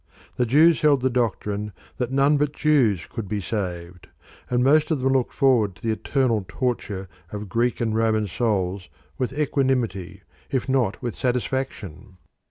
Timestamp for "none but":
2.11-2.53